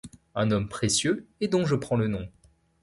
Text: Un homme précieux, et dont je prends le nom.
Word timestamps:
Un 0.33 0.49
homme 0.49 0.67
précieux, 0.67 1.27
et 1.41 1.47
dont 1.47 1.63
je 1.67 1.75
prends 1.75 1.95
le 1.95 2.07
nom. 2.07 2.27